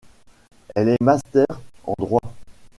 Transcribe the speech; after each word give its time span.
Elle 0.73 0.89
est 0.89 0.99
master 0.99 1.45
en 1.85 1.93
droit. 1.99 2.33